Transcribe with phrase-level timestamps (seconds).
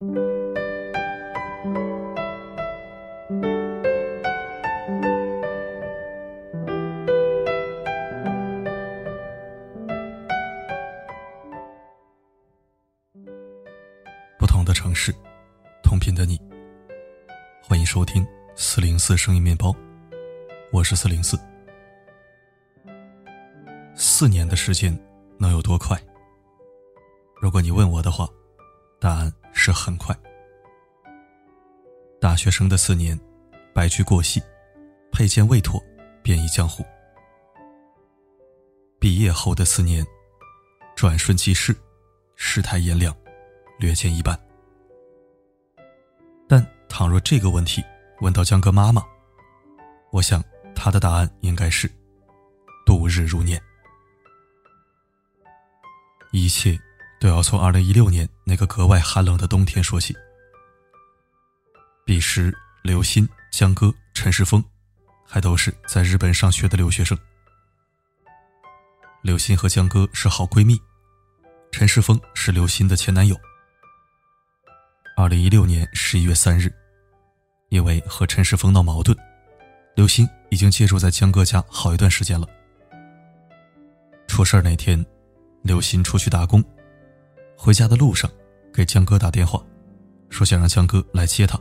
[0.00, 0.06] 不
[14.46, 15.12] 同的城市，
[15.82, 16.40] 同频的你。
[17.60, 18.24] 欢迎收听
[18.54, 19.74] 四零四声音面包，
[20.72, 21.36] 我是四零四。
[23.96, 24.96] 四年的时间
[25.40, 26.00] 能有多快？
[27.40, 28.28] 如果你问我的话，
[29.00, 29.32] 答案
[29.68, 30.16] 是很快。
[32.18, 33.18] 大学生的四年，
[33.74, 34.42] 白驹过隙，
[35.12, 35.78] 佩剑未妥，
[36.22, 36.82] 便已江湖。
[38.98, 40.06] 毕业后的四年，
[40.96, 41.76] 转瞬即逝，
[42.34, 43.14] 世态炎凉，
[43.78, 44.38] 略见一斑。
[46.48, 47.84] 但倘若这个问题
[48.22, 49.04] 问到江哥妈妈，
[50.12, 50.42] 我想
[50.74, 51.90] 她的答案应该是
[52.86, 53.60] 度日如年。
[56.32, 56.78] 一切
[57.20, 60.16] 都要从二零一六年那个格外寒冷的冬天说起。
[62.04, 64.64] 彼时，刘鑫、江歌、陈世峰，
[65.26, 67.18] 还都是在日本上学的留学生。
[69.22, 70.80] 刘鑫和江歌是好闺蜜，
[71.72, 73.36] 陈世峰是刘鑫的前男友。
[75.16, 76.72] 二零一六年十一月三日，
[77.68, 79.16] 因为和陈世峰闹矛盾，
[79.96, 82.46] 刘鑫已经借住在江歌家好一段时间了。
[84.28, 85.04] 出事那天。
[85.62, 86.64] 刘鑫出去打工，
[87.60, 88.30] 回家的路上
[88.72, 89.60] 给江哥打电话，
[90.30, 91.60] 说想让江哥来接他。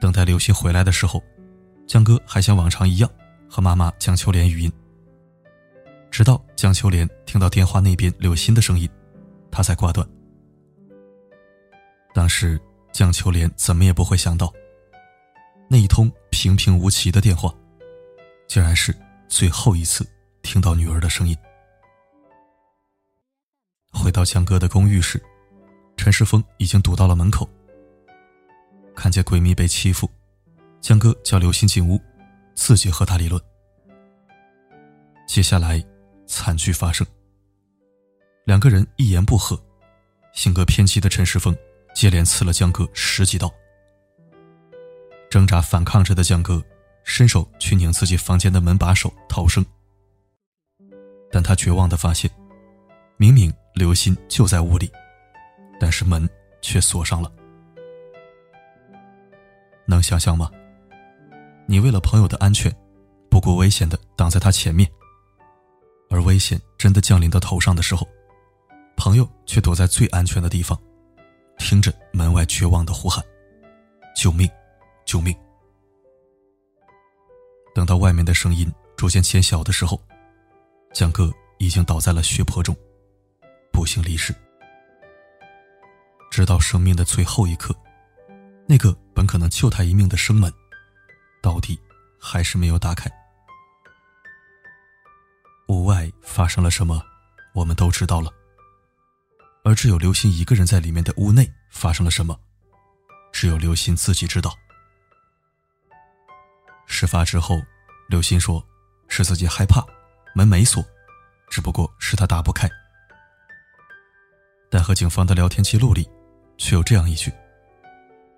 [0.00, 1.22] 等待刘鑫回来的时候，
[1.86, 3.08] 江哥还像往常一样
[3.48, 4.72] 和妈妈江秋莲语音。
[6.10, 8.90] 直到江秋莲听到电话那边刘鑫的声音，
[9.48, 10.04] 他才挂断。
[12.12, 12.60] 当时
[12.92, 14.52] 江秋莲怎么也不会想到，
[15.68, 17.54] 那一通平平无奇的电话，
[18.48, 18.92] 竟然是
[19.28, 20.04] 最后一次
[20.42, 21.36] 听到女儿的声音。
[24.00, 25.22] 回到江哥的公寓时，
[25.94, 27.46] 陈世峰已经堵到了门口。
[28.96, 30.10] 看见闺蜜被欺负，
[30.80, 32.00] 江哥叫刘鑫进屋，
[32.54, 33.40] 自己和她理论。
[35.28, 35.84] 接下来，
[36.26, 37.06] 惨剧发生。
[38.44, 39.62] 两个人一言不合，
[40.32, 41.54] 性格偏激的陈世峰
[41.94, 43.52] 接连刺了江哥十几刀。
[45.28, 46.64] 挣扎反抗着的江哥，
[47.04, 49.62] 伸手去拧自己房间的门把手逃生，
[51.30, 52.30] 但他绝望的发现，
[53.18, 53.52] 明明。
[53.80, 54.92] 刘鑫就在屋里，
[55.80, 56.28] 但是门
[56.60, 57.32] 却锁上了。
[59.86, 60.50] 能想象吗？
[61.64, 62.70] 你为了朋友的安全，
[63.30, 64.86] 不顾危险的挡在他前面，
[66.10, 68.06] 而危险真的降临到头上的时候，
[68.98, 70.78] 朋友却躲在最安全的地方，
[71.56, 73.24] 听着门外绝望的呼喊
[74.14, 74.46] ：“救命！
[75.06, 75.34] 救命！”
[77.74, 79.98] 等到外面的声音逐渐减小的时候，
[80.92, 82.76] 江哥已经倒在了血泊中。
[83.90, 84.32] 不幸离世。
[86.30, 87.74] 直到生命的最后一刻，
[88.68, 90.52] 那个本可能救他一命的生门，
[91.42, 91.76] 到底
[92.20, 93.10] 还是没有打开。
[95.66, 97.02] 屋外发生了什么，
[97.52, 98.32] 我们都知道了。
[99.64, 102.38] 而只有刘鑫一个人在里面的屋内发生了什么，
[103.32, 104.56] 只有刘鑫自己知道。
[106.86, 107.60] 事发之后，
[108.08, 108.64] 刘鑫说
[109.10, 109.84] ：“是自己害怕，
[110.32, 110.80] 门没锁，
[111.50, 112.70] 只不过是他打不开。”
[114.70, 116.08] 但和警方的聊天记录里，
[116.56, 117.32] 却有这样一句：“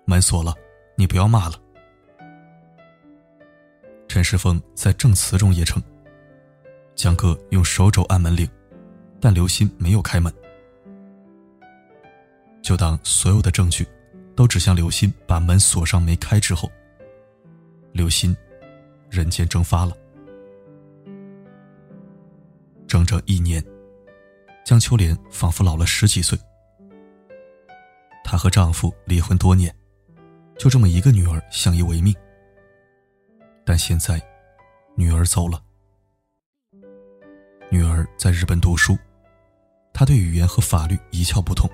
[0.03, 0.53] 门锁了，
[0.97, 1.61] 你不要骂了。”
[4.09, 5.81] 陈世峰在证词中也称，
[6.95, 8.49] 江哥用手肘按门铃，
[9.21, 10.33] 但刘鑫没有开门。
[12.63, 13.87] 就当所有的证据
[14.35, 16.71] 都指向刘鑫把门锁上没开之后，
[17.91, 18.35] 刘鑫
[19.09, 19.95] 人间蒸发了。
[22.87, 23.63] 整整一年。
[24.63, 26.37] 江秋莲仿佛老了十几岁。
[28.23, 29.73] 她和丈夫离婚多年，
[30.57, 32.15] 就这么一个女儿相依为命。
[33.65, 34.21] 但现在，
[34.95, 35.61] 女儿走了。
[37.69, 38.97] 女儿在日本读书，
[39.93, 41.69] 她对语言和法律一窍不通。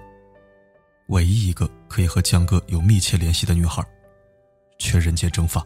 [1.09, 3.83] 唯一一个可以和江哥有密切联系的女孩，
[4.77, 5.65] 却人间蒸发。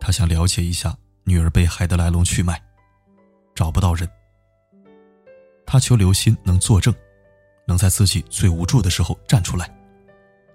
[0.00, 2.62] 他想了解一下女儿被害的来龙去脉，
[3.54, 4.08] 找不到人。
[5.66, 6.94] 他求刘鑫能作证，
[7.66, 9.68] 能在自己最无助的时候站出来，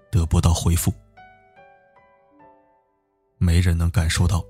[0.09, 0.93] 得不到回复。
[3.37, 4.43] 没人能感受到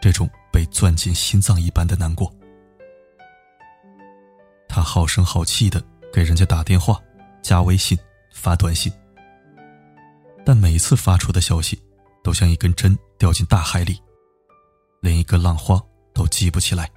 [0.00, 2.32] 这种被钻进心脏一般的难过。
[4.68, 5.82] 他好声好气的
[6.12, 7.00] 给人家打电话、
[7.42, 7.98] 加微信、
[8.32, 8.92] 发短信，
[10.44, 11.80] 但每次发出的消息
[12.22, 14.00] 都像一根针掉进大海里，
[15.00, 15.82] 连一个浪花
[16.12, 16.90] 都记不起来。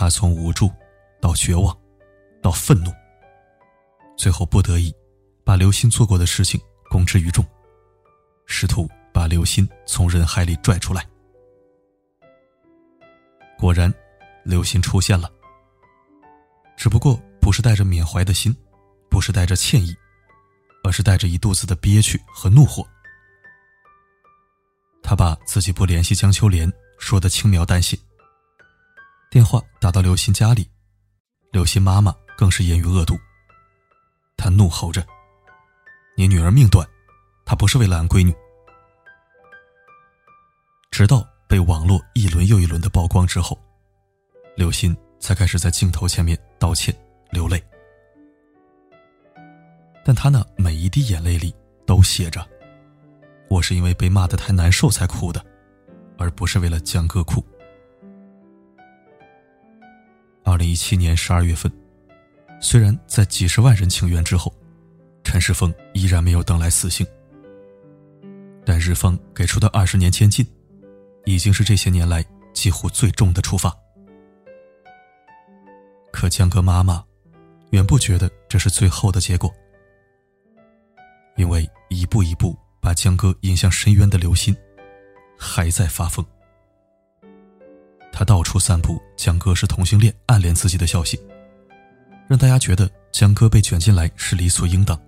[0.00, 0.70] 他从无助，
[1.20, 1.76] 到绝望，
[2.40, 2.94] 到愤怒，
[4.16, 4.94] 最后不得已，
[5.42, 7.44] 把刘鑫做过的事情公之于众，
[8.46, 11.04] 试图把刘鑫从人海里拽出来。
[13.58, 13.92] 果然，
[14.44, 15.28] 刘鑫出现了，
[16.76, 18.56] 只不过不是带着缅怀的心，
[19.10, 19.92] 不是带着歉意，
[20.84, 22.86] 而是带着一肚子的憋屈和怒火。
[25.02, 27.98] 他把自己不联系江秋莲说的轻描淡写。
[29.30, 30.66] 电话打到刘鑫家里，
[31.52, 33.14] 刘鑫妈妈更是言语恶毒。
[34.38, 35.06] 她怒吼着
[36.16, 36.88] ：“你女儿命短，
[37.44, 38.34] 她不是为了俺闺女。”
[40.90, 43.60] 直到被网络一轮又一轮的曝光之后，
[44.56, 46.94] 刘鑫才开始在镜头前面道歉
[47.30, 47.62] 流泪。
[50.06, 51.54] 但他那每一滴眼泪里
[51.86, 52.48] 都写着
[53.50, 55.44] ：“我是因为被骂的太难受才哭的，
[56.16, 57.44] 而不是为了江哥哭。”
[60.58, 61.72] 零一七年十二月份，
[62.60, 64.52] 虽然在几十万人请愿之后，
[65.22, 67.06] 陈世峰依然没有等来死刑，
[68.66, 70.44] 但日方给出的二十年监禁，
[71.24, 73.74] 已经是这些年来几乎最重的处罚。
[76.12, 77.04] 可江哥妈妈
[77.70, 79.54] 远不觉得这是最后的结果，
[81.36, 84.56] 因为一步一步把江哥引向深渊的刘鑫，
[85.38, 86.24] 还在发疯。
[88.18, 91.16] 他到处散布江哥是同性恋、暗恋自己的消息，
[92.26, 95.00] 让大家觉得江哥被卷进来是理所应当。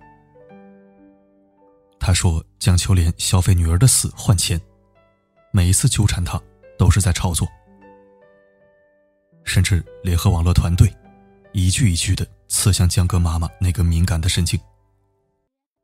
[1.99, 4.57] 他说江秋莲消费女儿的死换钱，
[5.51, 6.41] 每一次纠缠他
[6.79, 7.45] 都是在炒作，
[9.43, 10.89] 甚至联合网络团队，
[11.51, 14.57] 一句一句的刺向江哥妈妈那个敏感的神经，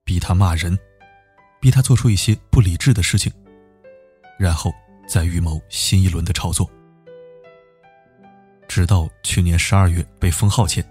[0.05, 0.79] 逼他骂人，
[1.59, 3.29] 逼他做出一些不理智的事情，
[4.39, 4.73] 然后
[5.09, 6.65] 再预谋新一轮的炒作。
[8.77, 10.87] 直到去年十二月被封号前，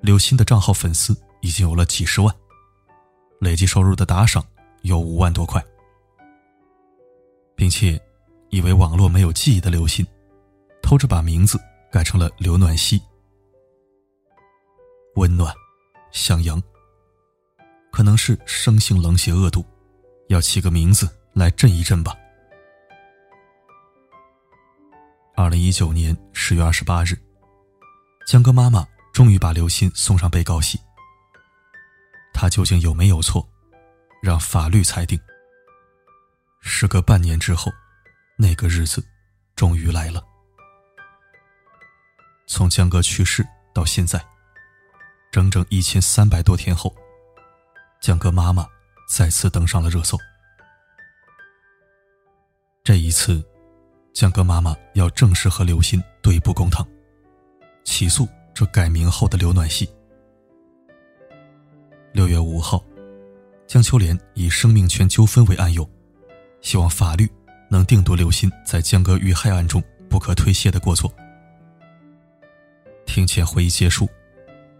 [0.00, 2.34] 刘鑫的账号粉丝已经有了几十万，
[3.38, 4.42] 累计收入的打赏
[4.80, 5.62] 有五万多块，
[7.54, 8.00] 并且
[8.48, 10.06] 以为网络没有记忆的刘鑫，
[10.82, 11.60] 偷着把名字
[11.92, 12.98] 改成了刘暖西，
[15.16, 15.54] 温暖，
[16.12, 16.62] 向阳。
[17.92, 19.62] 可能是生性冷血恶毒，
[20.28, 22.16] 要起个名字来震一震吧。
[25.36, 27.10] 二零一九年十月二十八日，
[28.26, 30.80] 江哥妈妈终于把刘鑫送上被告席。
[32.32, 33.46] 他究竟有没有错，
[34.22, 35.20] 让法律裁定。
[36.62, 37.70] 时隔半年之后，
[38.38, 39.04] 那个日子
[39.54, 40.24] 终于来了。
[42.46, 44.24] 从江哥去世到现在，
[45.30, 46.96] 整整一千三百多天后，
[48.00, 48.66] 江哥妈妈
[49.06, 50.16] 再次登上了热搜。
[52.82, 53.46] 这一次。
[54.16, 56.82] 江哥妈妈要正式和刘鑫对簿公堂，
[57.84, 59.86] 起诉这改名后的刘暖西。
[62.14, 62.82] 六月五号，
[63.66, 65.86] 江秋莲以生命权纠纷为案由，
[66.62, 67.30] 希望法律
[67.68, 71.12] 能定夺刘鑫在江歌遇害案中不可推卸的过错。
[73.04, 74.08] 庭前会议结束，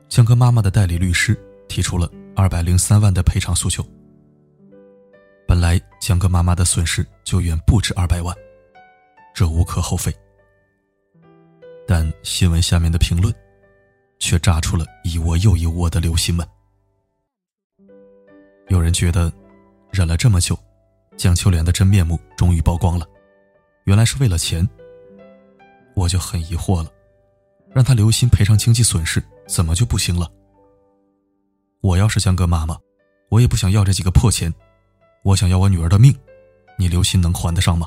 [0.08, 1.38] 江歌妈妈的代理律师
[1.68, 3.86] 提出了二百零三万的赔偿诉求。
[5.46, 8.34] 本来江歌妈妈的损失就远不止二百万。
[9.36, 10.10] 这无可厚非，
[11.86, 13.30] 但新闻下面的评论，
[14.18, 16.48] 却炸出了一窝又一窝的流星们。
[18.68, 19.30] 有人觉得，
[19.90, 20.58] 忍了这么久，
[21.18, 23.06] 江秋莲的真面目终于曝光了，
[23.84, 24.66] 原来是为了钱。
[25.94, 26.90] 我就很疑惑了，
[27.74, 30.32] 让他留心赔偿经济损失，怎么就不行了？
[31.82, 32.74] 我要是江哥妈妈，
[33.28, 34.50] 我也不想要这几个破钱，
[35.24, 36.18] 我想要我女儿的命，
[36.78, 37.86] 你刘心能还得上吗？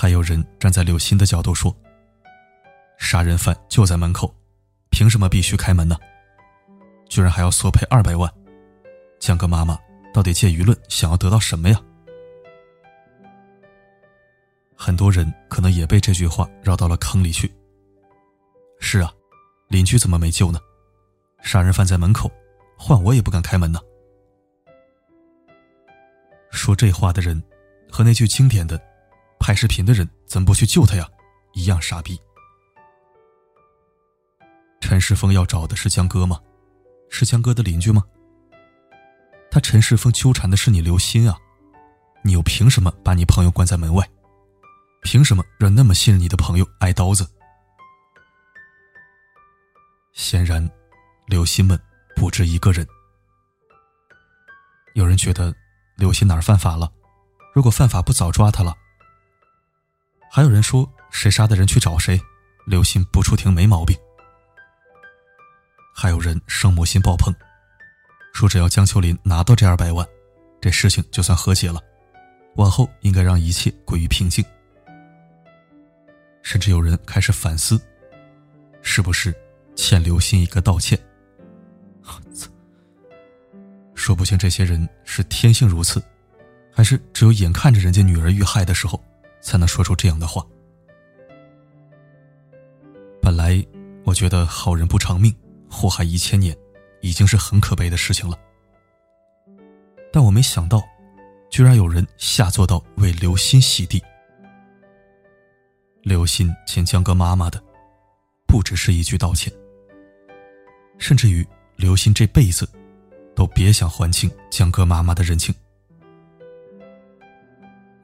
[0.00, 1.76] 还有人站在柳鑫的角度说
[3.00, 4.32] ：“杀人犯就在门口，
[4.90, 5.96] 凭什么必须开门呢？
[7.08, 8.32] 居然还要索赔二百万！
[9.18, 9.76] 江哥妈妈
[10.14, 11.80] 到底借舆论想要得到什么呀？”
[14.76, 17.52] 很多人可能也被这句话绕到了坑里去。
[18.78, 19.12] 是啊，
[19.66, 20.60] 邻居怎么没救呢？
[21.42, 22.30] 杀人犯在门口，
[22.76, 23.80] 换我也不敢开门呢。
[26.52, 27.42] 说这话的人，
[27.90, 28.80] 和那句经典的。
[29.48, 31.08] 拍视频的人怎么不去救他呀？
[31.54, 32.20] 一样傻逼。
[34.78, 36.38] 陈世峰要找的是江哥吗？
[37.08, 38.04] 是江哥的邻居吗？
[39.50, 41.34] 他陈世峰纠缠的是你刘鑫啊！
[42.22, 44.06] 你又凭什么把你朋友关在门外？
[45.00, 47.26] 凭什么让那么信任你的朋友挨刀子？
[50.12, 50.70] 显然，
[51.26, 51.80] 刘鑫们
[52.14, 52.86] 不止一个人。
[54.92, 55.54] 有人觉得
[55.96, 56.92] 刘鑫哪儿犯法了？
[57.54, 58.74] 如果犯法不早抓他了？
[60.30, 62.20] 还有人说，谁杀的人去找谁，
[62.66, 63.96] 刘鑫不出庭没毛病。
[65.94, 67.34] 还有人圣母心爆棚，
[68.32, 70.06] 说只要江秋林拿到这二百万，
[70.60, 71.80] 这事情就算和解了，
[72.56, 74.44] 往后应该让一切归于平静。
[76.42, 77.80] 甚至有人开始反思，
[78.80, 79.34] 是不是
[79.74, 80.98] 欠刘鑫一个道歉？
[82.32, 82.48] 操！
[83.94, 86.02] 说不清这些人是天性如此，
[86.72, 89.02] 还是只有眼看着人家女儿遇害的时候，
[89.40, 90.44] 才能说出这样的话。
[93.20, 93.64] 本来
[94.04, 95.34] 我觉得好人不长命，
[95.70, 96.56] 祸害一千年，
[97.02, 98.38] 已经是很可悲的事情了。
[100.12, 100.82] 但我没想到，
[101.50, 104.02] 居然有人下作到为刘鑫洗地。
[106.02, 107.62] 刘鑫欠江哥妈妈的，
[108.46, 109.52] 不只是一句道歉，
[110.96, 112.66] 甚至于刘鑫这辈子
[113.34, 115.54] 都别想还清江哥妈妈的人情。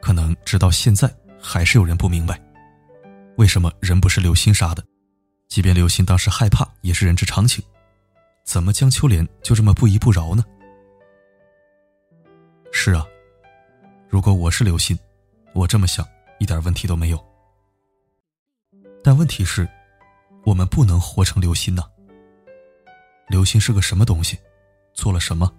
[0.03, 1.11] 可能直到现在，
[1.47, 2.41] 还是有人不明白，
[3.37, 4.83] 为什么人不是刘鑫杀的？
[5.47, 7.63] 即便刘鑫当时害怕，也是人之常情，
[8.45, 10.43] 怎么江秋莲就这么不依不饶呢？
[12.73, 13.07] 是啊，
[14.09, 14.99] 如果我是刘鑫，
[15.53, 16.05] 我这么想
[16.39, 17.23] 一点问题都没有。
[19.03, 19.69] 但问题是，
[20.47, 21.85] 我们不能活成刘鑫呐。
[23.29, 24.39] 刘鑫是个什么东西？
[24.95, 25.53] 做了什么？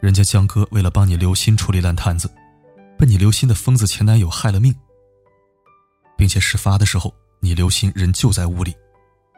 [0.00, 2.30] 人家江哥为了帮你刘鑫处理烂摊子，
[2.98, 4.74] 被你刘鑫的疯子前男友害了命，
[6.16, 8.74] 并且事发的时候，你刘鑫人就在屋里，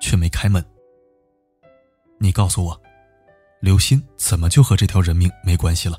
[0.01, 0.65] 却没开门。
[2.19, 2.81] 你告诉我，
[3.61, 5.99] 刘鑫怎么就和这条人命没关系了？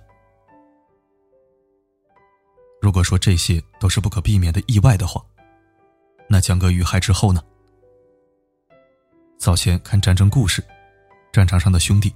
[2.81, 5.21] 如果说这些都是不可避免的意外的话，
[6.29, 7.43] 那江哥遇害之后呢？
[9.37, 10.63] 早前看战争故事，
[11.31, 12.13] 战场上的兄弟，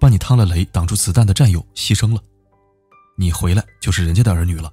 [0.00, 2.20] 帮你趟了雷、挡住子弹的战友牺牲了，
[3.16, 4.72] 你回来就是人家的儿女了，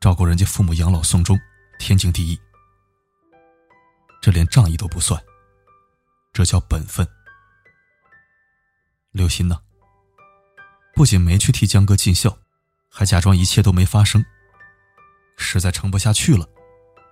[0.00, 1.38] 照顾人家父母养老送终，
[1.78, 2.40] 天经地义。
[4.22, 5.22] 这连仗义都不算，
[6.32, 7.06] 这叫本分。
[9.12, 9.60] 刘鑫呢？
[10.94, 12.34] 不仅没去替江哥尽孝，
[12.88, 14.24] 还假装一切都没发生。
[15.36, 16.48] 实在撑不下去了，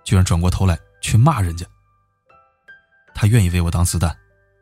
[0.03, 0.77] 居然转过头来。
[1.01, 1.65] 去骂人家，
[3.15, 4.13] 他愿意为我挡子弹，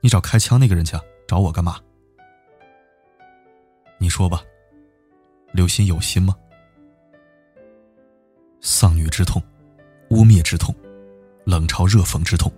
[0.02, 0.96] 你找开枪那个人去，
[1.28, 1.80] 找我干嘛？
[3.98, 4.44] 你说吧，
[5.52, 6.36] 刘鑫有心吗？
[8.62, 9.42] 丧女之痛，
[10.10, 10.74] 污蔑之痛，
[11.46, 12.52] 冷嘲热讽之痛。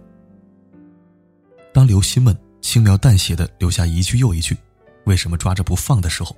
[1.73, 4.57] 当刘鑫们轻描淡写的留下一句又一句
[5.05, 6.35] “为什么抓着不放”的时候，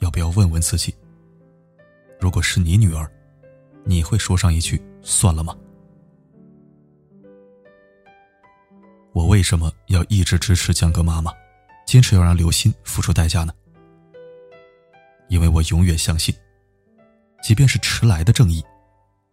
[0.00, 0.94] 要不要问问自己？
[2.20, 3.10] 如果是你女儿，
[3.84, 5.56] 你会说上一句“算了”吗？
[9.12, 11.32] 我为什么要一直支持江哥妈妈，
[11.86, 13.52] 坚持要让刘鑫付出代价呢？
[15.28, 16.34] 因为我永远相信，
[17.42, 18.64] 即便是迟来的正义，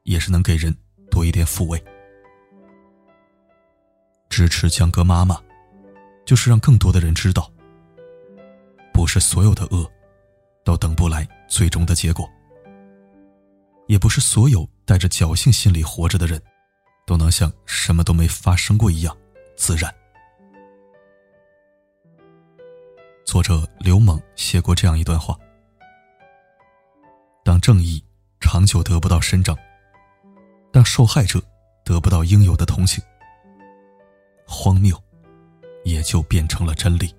[0.04, 0.76] 也是能给人
[1.12, 1.82] 多一点抚慰。
[4.30, 5.40] 支持江哥妈妈，
[6.26, 7.52] 就是让更多的人知道，
[8.94, 9.90] 不是所有的恶，
[10.64, 12.28] 都等不来最终的结果，
[13.88, 16.42] 也不是所有带着侥幸心理活着的人，
[17.06, 19.16] 都能像什么都没发生过一样。
[19.56, 19.94] 自然。
[23.26, 25.38] 作者刘猛写过这样一段话：
[27.44, 28.04] 当正义
[28.40, 29.58] 长久得不到伸张，
[30.72, 31.42] 当受害者
[31.84, 33.04] 得不到应有的同情，
[34.46, 34.96] 荒谬
[35.84, 37.14] 也就变成了真理。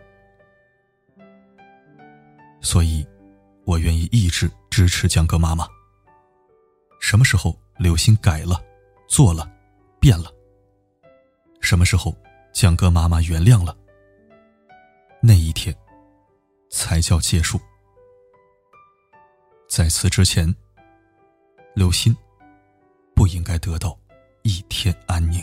[2.61, 3.07] 所以，
[3.65, 5.67] 我愿意一直支持江哥妈妈。
[7.01, 8.63] 什么时候刘星改了、
[9.09, 9.51] 做了、
[9.99, 10.31] 变了？
[11.61, 12.17] 什么时候？
[12.53, 13.77] 江哥妈妈原谅了，
[15.23, 15.73] 那一天
[16.69, 17.61] 才叫结束。
[19.71, 20.53] 在此之前，
[21.77, 22.15] 刘鑫
[23.15, 23.97] 不应该得到
[24.43, 25.41] 一天安宁。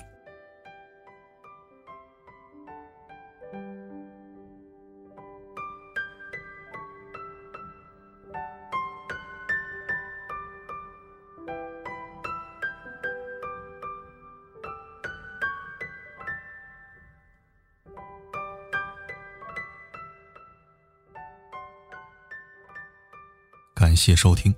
[23.87, 24.53] 感谢收听。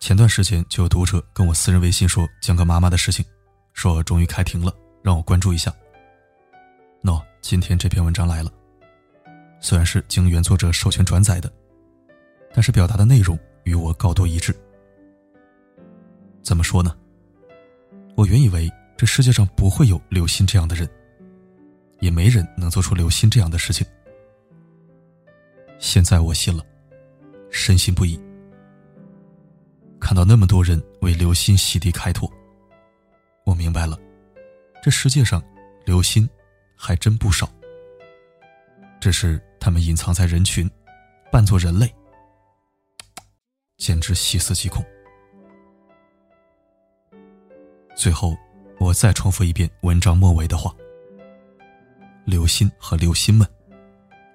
[0.00, 3.24] 前段时间就有读者跟我私人微信说江哥妈妈的事情，
[3.72, 4.70] 说终于开庭了，
[5.02, 5.74] 让我关注一下。
[7.02, 8.52] 喏，今天这篇文章来了，
[9.62, 11.50] 虽然是经原作者授权转载的，
[12.52, 14.54] 但是表达的内容与我高度一致。
[16.42, 16.94] 怎么说呢？
[18.14, 20.86] 我原以为这世界上不会有刘鑫这样的人，
[21.98, 23.86] 也没人能做出刘鑫这样的事情。
[25.78, 26.62] 现在我信了。
[27.52, 28.18] 深信不疑。
[30.00, 32.28] 看到那么多人为刘鑫洗涤开拓，
[33.44, 33.96] 我明白了，
[34.82, 35.40] 这世界上
[35.84, 36.28] 刘鑫
[36.74, 37.48] 还真不少。
[39.00, 40.68] 只是他们隐藏在人群，
[41.30, 41.92] 扮作人类，
[43.76, 44.84] 简直细思极恐。
[47.94, 48.36] 最后，
[48.80, 50.74] 我再重复一遍文章末尾的话：
[52.24, 53.46] 刘鑫和刘鑫们，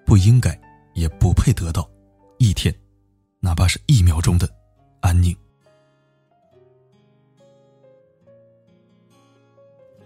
[0.05, 0.57] 不应该，
[0.93, 1.89] 也不配得到
[2.37, 2.73] 一天，
[3.39, 4.49] 哪怕是一秒钟的
[4.99, 5.35] 安宁。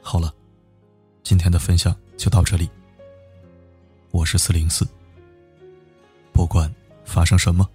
[0.01, 0.33] 好了，
[1.23, 2.69] 今天的分享就到这里。
[4.11, 4.85] 我是四零四，
[6.33, 6.73] 不管
[7.05, 7.69] 发生什么，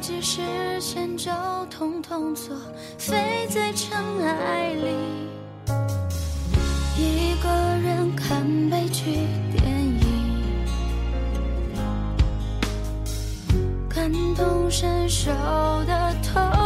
[0.00, 0.40] 几实
[0.80, 1.30] 现就
[1.68, 2.56] 统统作
[2.96, 4.96] 废在尘埃里，
[6.96, 7.48] 一个
[7.82, 10.64] 人看悲剧电影，
[13.90, 15.30] 感同身受
[15.86, 16.59] 的痛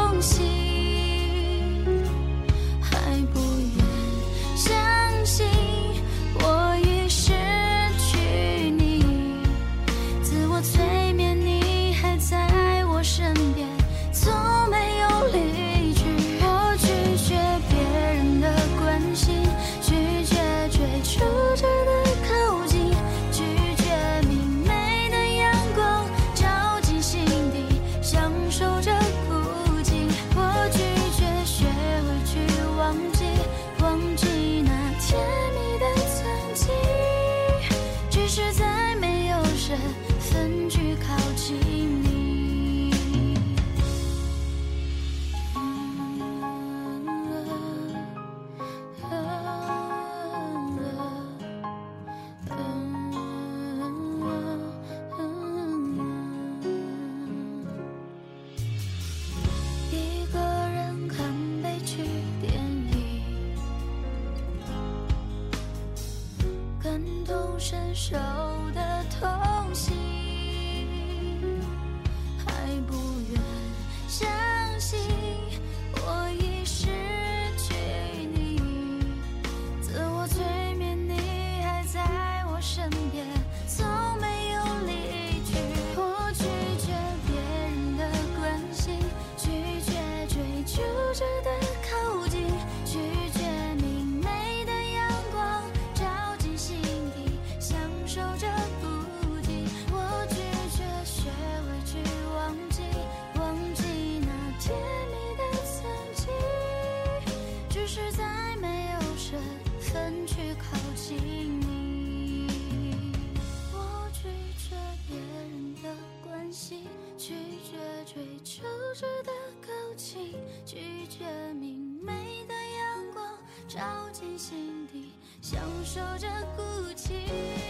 [123.75, 123.83] 照
[124.13, 125.11] 进心底，
[125.43, 126.63] 享受着孤
[126.95, 127.11] 寂。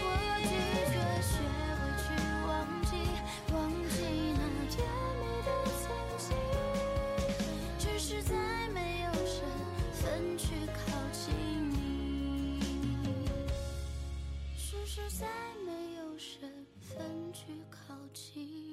[0.04, 0.06] 我
[0.42, 0.50] 拒
[0.92, 1.32] 绝学
[1.80, 2.04] 会去
[2.46, 2.52] 忘
[2.84, 2.92] 记，
[3.54, 3.56] 忘
[3.88, 3.96] 记
[4.36, 4.38] 那
[4.68, 4.76] 甜
[5.16, 5.48] 蜜的
[5.80, 5.82] 曾
[6.18, 6.36] 经，
[7.78, 8.34] 只是再
[8.74, 9.48] 没有身
[9.94, 11.24] 份去靠近
[11.70, 12.60] 你，
[14.58, 15.26] 只是再
[15.64, 18.63] 没有身份去靠近。